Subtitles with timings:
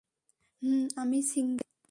[0.61, 1.71] হুম, আমি সিঙ্গেল।